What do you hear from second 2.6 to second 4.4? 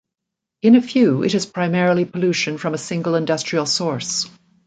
a single industrial source.